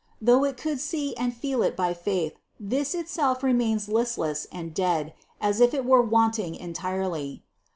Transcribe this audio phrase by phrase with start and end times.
[0.19, 4.73] Though it could see and feel it by faith, this it self remains listless and
[4.73, 7.43] dead, as if it were wanting en tirely.